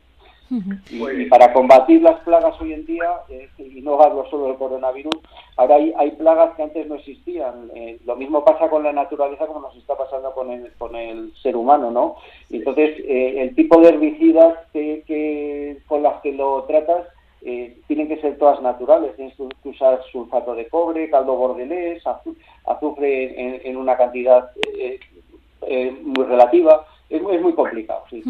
Y, 0.90 1.26
para 1.26 1.54
combatir 1.54 2.02
las 2.02 2.20
plagas 2.22 2.60
hoy 2.60 2.74
en 2.74 2.86
día, 2.86 3.22
eh, 3.30 3.48
y 3.60 3.82
no 3.82 4.02
hablo 4.02 4.28
solo 4.30 4.48
del 4.48 4.58
coronavirus, 4.58 5.16
ahora 5.58 5.76
hay, 5.76 5.94
hay 5.96 6.12
plagas 6.12 6.56
que 6.56 6.64
antes 6.64 6.88
no 6.88 6.96
existían. 6.96 7.70
Eh, 7.76 8.00
lo 8.06 8.16
mismo 8.16 8.44
pasa 8.44 8.68
con 8.68 8.84
la 8.84 8.92
naturaleza 8.92 9.46
como 9.46 9.62
nos 9.62 9.76
está 9.76 9.96
pasando 9.96 10.34
con 10.34 10.50
el, 10.52 10.72
con 10.78 10.96
el 10.96 11.32
ser 11.36 11.56
humano, 11.56 11.92
¿no? 11.92 12.16
Entonces, 12.50 12.98
eh, 13.00 13.42
el 13.42 13.54
tipo 13.56 13.80
de 13.80 13.90
herbicidas 13.90 14.58
que, 14.74 15.78
con 15.88 16.02
las 16.02 16.20
que 16.22 16.32
lo 16.32 16.64
tratas 16.64 17.08
tienen 17.88 18.10
que 18.10 18.20
ser 18.20 18.38
todas 18.38 18.62
naturales. 18.62 19.16
Tienes 19.16 19.34
que 19.36 19.70
usar 19.70 20.02
sulfato 20.12 20.56
de 20.56 20.68
cobre, 20.68 21.10
caldo 21.10 21.38
bordelés, 21.38 22.04
azufre 22.66 23.40
en, 23.40 23.62
en 23.64 23.78
una 23.78 23.96
cantidad 23.96 24.52
muy 26.04 26.26
relativa 26.26 26.86
es, 27.10 27.42
muy 27.42 27.54
complicado, 27.54 28.04
sí. 28.10 28.24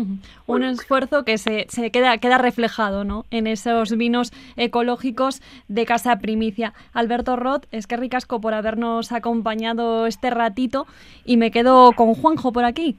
Un 0.47 0.63
esfuerzo 0.63 1.23
que 1.23 1.37
se, 1.37 1.65
se, 1.69 1.91
queda, 1.91 2.17
queda 2.17 2.37
reflejado 2.37 3.03
¿no? 3.03 3.25
en 3.29 3.47
esos 3.47 3.95
vinos 3.97 4.31
ecológicos 4.55 5.41
de 5.67 5.85
Casa 5.85 6.17
Primicia. 6.19 6.73
Alberto 6.93 7.35
Roth, 7.35 7.65
es 7.71 7.87
que 7.87 7.97
ricasco 7.97 8.39
por 8.39 8.53
habernos 8.53 9.11
acompañado 9.11 10.07
este 10.07 10.29
ratito 10.29 10.85
y 11.25 11.37
me 11.37 11.51
quedo 11.51 11.91
con 11.91 12.13
Juanjo 12.15 12.51
por 12.51 12.63
aquí. 12.63 12.95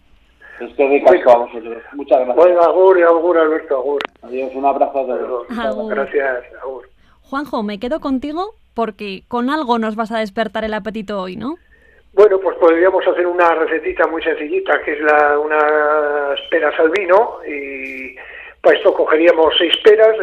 Es 0.60 0.74
que 0.74 0.86
ricasco 0.86 1.30
a 1.30 1.38
vosotros. 1.38 1.82
Muchas 1.94 2.18
gracias. 2.18 2.36
Bueno, 2.36 2.60
agur 2.60 2.98
y 2.98 3.02
agur, 3.02 3.38
Alberto, 3.38 3.78
agur. 3.78 4.00
Adiós, 4.22 4.52
un 4.54 4.66
abrazo 4.66 4.98
a 4.98 5.06
todos. 5.06 5.88
Gracias, 5.88 6.44
agur. 6.62 6.88
Juanjo, 7.22 7.62
me 7.62 7.78
quedo 7.78 8.00
contigo 8.00 8.54
porque 8.74 9.22
con 9.28 9.50
algo 9.50 9.78
nos 9.78 9.96
vas 9.96 10.12
a 10.12 10.18
despertar 10.18 10.64
el 10.64 10.74
apetito 10.74 11.20
hoy, 11.20 11.36
¿no? 11.36 11.56
Bueno, 12.12 12.40
pues 12.40 12.56
podríamos 12.58 13.06
hacer 13.06 13.26
una 13.26 13.54
recetita 13.54 14.06
muy 14.08 14.22
sencillita, 14.22 14.82
que 14.82 14.92
es 14.92 15.00
la, 15.00 15.38
unas 15.38 16.40
peras 16.50 16.78
al 16.80 16.90
vino, 16.90 17.38
y 17.46 18.16
para 18.60 18.76
esto 18.76 18.92
cogeríamos 18.92 19.54
seis 19.56 19.74
peras, 19.84 20.16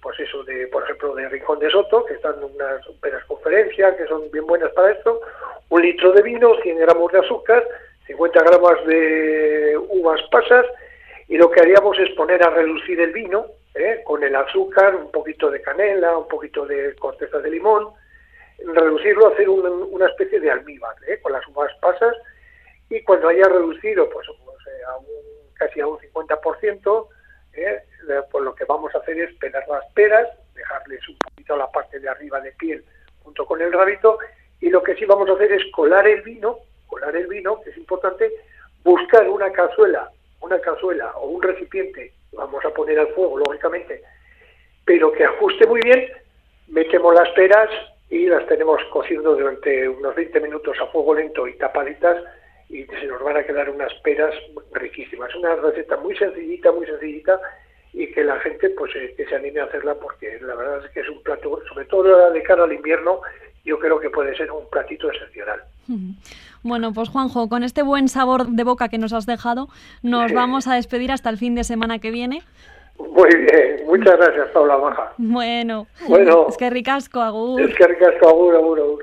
pues 0.00 0.18
eso, 0.18 0.42
de, 0.42 0.66
por 0.66 0.82
ejemplo, 0.82 1.14
de 1.14 1.28
Rincón 1.28 1.60
de 1.60 1.70
Soto, 1.70 2.04
que 2.04 2.14
están 2.14 2.34
unas 2.42 2.84
peras 3.00 3.24
conferencia, 3.26 3.96
que 3.96 4.06
son 4.06 4.30
bien 4.32 4.46
buenas 4.46 4.72
para 4.72 4.90
esto, 4.90 5.20
un 5.68 5.82
litro 5.82 6.12
de 6.12 6.22
vino, 6.22 6.56
100 6.60 6.78
gramos 6.78 7.12
de 7.12 7.20
azúcar, 7.20 7.66
50 8.08 8.42
gramos 8.42 8.86
de 8.86 9.78
uvas 9.90 10.20
pasas, 10.30 10.66
y 11.28 11.36
lo 11.36 11.50
que 11.52 11.60
haríamos 11.60 11.98
es 12.00 12.10
poner 12.10 12.42
a 12.42 12.50
reducir 12.50 13.00
el 13.00 13.12
vino, 13.12 13.46
¿eh? 13.76 14.00
con 14.04 14.24
el 14.24 14.34
azúcar, 14.34 14.96
un 14.96 15.12
poquito 15.12 15.50
de 15.50 15.62
canela, 15.62 16.18
un 16.18 16.26
poquito 16.26 16.66
de 16.66 16.96
corteza 16.96 17.38
de 17.38 17.48
limón, 17.48 17.90
reducirlo, 18.66 19.32
hacer 19.32 19.48
una 19.48 20.06
especie 20.06 20.40
de 20.40 20.50
almíbar 20.50 20.94
¿eh? 21.06 21.18
con 21.20 21.32
las 21.32 21.46
uvas 21.48 21.70
pasas 21.80 22.14
y 22.88 23.02
cuando 23.02 23.28
haya 23.28 23.48
reducido 23.48 24.08
pues, 24.10 24.26
pues 24.44 24.56
eh, 24.66 24.84
a 24.88 24.96
un, 24.96 25.06
casi 25.54 25.80
a 25.80 25.86
un 25.86 25.98
50%, 25.98 27.08
¿eh? 27.54 27.82
pues 28.30 28.44
lo 28.44 28.54
que 28.54 28.64
vamos 28.64 28.94
a 28.94 28.98
hacer 28.98 29.18
es 29.18 29.34
pelar 29.36 29.66
las 29.68 29.84
peras, 29.92 30.28
dejarles 30.54 31.08
un 31.08 31.18
poquito 31.18 31.56
la 31.56 31.70
parte 31.70 31.98
de 31.98 32.08
arriba 32.08 32.40
de 32.40 32.52
piel 32.52 32.84
junto 33.22 33.46
con 33.46 33.60
el 33.60 33.72
rabito 33.72 34.18
y 34.60 34.70
lo 34.70 34.82
que 34.82 34.94
sí 34.94 35.04
vamos 35.04 35.28
a 35.28 35.34
hacer 35.34 35.52
es 35.52 35.62
colar 35.72 36.06
el 36.06 36.22
vino, 36.22 36.58
colar 36.86 37.16
el 37.16 37.26
vino, 37.26 37.60
que 37.62 37.70
es 37.70 37.76
importante, 37.76 38.30
buscar 38.84 39.28
una 39.28 39.50
cazuela, 39.50 40.10
una 40.40 40.60
cazuela 40.60 41.12
o 41.16 41.28
un 41.28 41.42
recipiente, 41.42 42.12
vamos 42.32 42.64
a 42.64 42.70
poner 42.70 42.98
al 42.98 43.08
fuego 43.08 43.38
lógicamente, 43.38 44.02
pero 44.84 45.12
que 45.12 45.24
ajuste 45.24 45.66
muy 45.66 45.80
bien, 45.80 46.06
metemos 46.68 47.14
las 47.14 47.28
peras, 47.30 47.70
y 48.12 48.26
las 48.26 48.46
tenemos 48.46 48.78
cociendo 48.92 49.34
durante 49.34 49.88
unos 49.88 50.14
20 50.14 50.38
minutos 50.40 50.76
a 50.82 50.86
fuego 50.88 51.14
lento 51.14 51.48
y 51.48 51.56
tapaditas 51.56 52.22
y 52.68 52.84
se 52.84 53.06
nos 53.06 53.22
van 53.22 53.38
a 53.38 53.42
quedar 53.42 53.70
unas 53.70 53.90
peras 54.04 54.34
riquísimas. 54.72 55.34
Una 55.34 55.56
receta 55.56 55.96
muy 55.96 56.14
sencillita, 56.16 56.70
muy 56.72 56.84
sencillita 56.84 57.40
y 57.94 58.06
que 58.12 58.22
la 58.22 58.38
gente 58.40 58.68
pues 58.68 58.94
eh, 58.96 59.14
que 59.16 59.24
se 59.24 59.34
anime 59.34 59.60
a 59.60 59.64
hacerla 59.64 59.94
porque 59.94 60.38
la 60.42 60.54
verdad 60.54 60.84
es 60.84 60.90
que 60.90 61.00
es 61.00 61.08
un 61.08 61.22
plato, 61.22 61.62
sobre 61.66 61.86
todo 61.86 62.30
de 62.30 62.42
cara 62.42 62.64
al 62.64 62.72
invierno, 62.74 63.22
yo 63.64 63.78
creo 63.78 63.98
que 63.98 64.10
puede 64.10 64.36
ser 64.36 64.52
un 64.52 64.68
platito 64.68 65.10
excepcional. 65.10 65.62
Bueno, 66.64 66.92
pues 66.92 67.08
Juanjo, 67.08 67.48
con 67.48 67.64
este 67.64 67.82
buen 67.82 68.08
sabor 68.08 68.46
de 68.46 68.62
boca 68.62 68.88
que 68.88 68.96
nos 68.96 69.12
has 69.12 69.26
dejado, 69.26 69.68
nos 70.00 70.32
vamos 70.32 70.68
a 70.68 70.76
despedir 70.76 71.10
hasta 71.10 71.28
el 71.28 71.36
fin 71.36 71.56
de 71.56 71.64
semana 71.64 71.98
que 71.98 72.12
viene. 72.12 72.44
Muy 72.98 73.34
bien, 73.34 73.86
muchas 73.86 74.16
gracias, 74.16 74.48
Paula 74.50 74.76
Baja. 74.76 75.12
Bueno, 75.18 75.86
bueno 76.08 76.46
es 76.48 76.56
que 76.56 76.70
ricasco, 76.70 77.20
agur. 77.20 77.60
Es 77.60 77.74
que 77.74 77.86
ricasco, 77.86 78.28
agur, 78.28 78.54
agur, 78.54 78.80
agur. 78.80 79.00